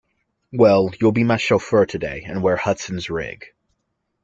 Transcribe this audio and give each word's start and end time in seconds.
Well, 0.51 0.89
you’ll 0.99 1.11
be 1.11 1.23
my 1.23 1.37
chauffeur 1.37 1.85
today 1.85 2.23
and 2.25 2.41
wear 2.41 2.55
Hudson’s 2.57 3.11
rig. 3.11 3.53